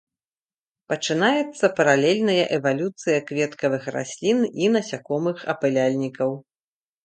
[0.93, 6.29] Пачынаецца паралельная эвалюцыя кветкавых раслін і насякомых-апыляльнікаў.